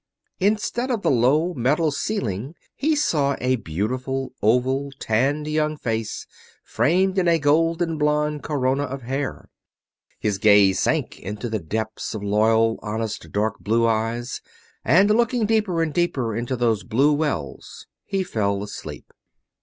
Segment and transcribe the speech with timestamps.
[0.39, 6.25] Instead of the low metal ceiling he saw a beautiful, oval, tanned young face,
[6.63, 9.47] framed in a golden blonde corona of hair.
[10.19, 14.41] His gaze sank into the depths of loyal, honest, dark blue eyes;
[14.83, 19.13] and looking deeper and deeper into those blue wells he fell asleep.